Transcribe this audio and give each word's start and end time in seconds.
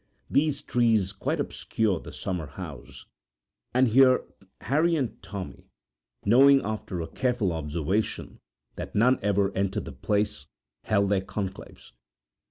These 0.31 0.63
trees 0.63 1.11
quite 1.11 1.39
obscured 1.39 2.05
the 2.05 2.11
summer 2.11 2.47
house, 2.47 3.05
and 3.71 3.89
here 3.89 4.23
Harry 4.61 4.95
and 4.95 5.21
Tommy, 5.21 5.67
knowing 6.25 6.59
after 6.63 7.01
a 7.01 7.07
careful 7.07 7.53
observation 7.53 8.39
that 8.77 8.95
none 8.95 9.19
ever 9.21 9.55
entered 9.55 9.85
the 9.85 9.91
place, 9.91 10.47
held 10.85 11.09
their 11.09 11.21
conclaves. 11.21 11.91